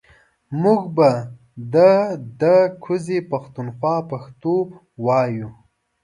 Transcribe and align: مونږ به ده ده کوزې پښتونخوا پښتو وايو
مونږ 0.61 0.81
به 0.95 1.09
ده 1.73 1.89
ده 2.41 2.55
کوزې 2.83 3.17
پښتونخوا 3.31 3.95
پښتو 4.11 4.53
وايو 5.05 5.49